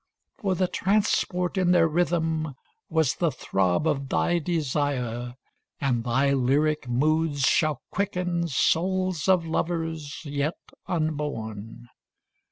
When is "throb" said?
3.31-3.85